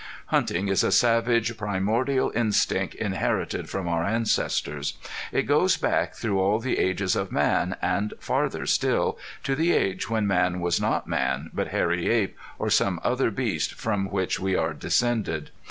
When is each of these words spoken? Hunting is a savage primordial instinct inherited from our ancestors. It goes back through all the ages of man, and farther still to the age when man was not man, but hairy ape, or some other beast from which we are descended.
Hunting 0.29 0.67
is 0.67 0.83
a 0.83 0.91
savage 0.91 1.55
primordial 1.57 2.31
instinct 2.33 2.95
inherited 2.95 3.69
from 3.69 3.87
our 3.87 4.03
ancestors. 4.03 4.97
It 5.31 5.43
goes 5.43 5.77
back 5.77 6.15
through 6.15 6.39
all 6.41 6.57
the 6.57 6.79
ages 6.79 7.15
of 7.15 7.31
man, 7.31 7.75
and 7.83 8.15
farther 8.17 8.65
still 8.65 9.19
to 9.43 9.53
the 9.55 9.73
age 9.73 10.09
when 10.09 10.25
man 10.25 10.59
was 10.59 10.81
not 10.81 11.05
man, 11.05 11.51
but 11.53 11.67
hairy 11.67 12.09
ape, 12.09 12.35
or 12.57 12.71
some 12.71 12.99
other 13.03 13.29
beast 13.29 13.75
from 13.75 14.09
which 14.09 14.39
we 14.39 14.55
are 14.55 14.73
descended. 14.73 15.51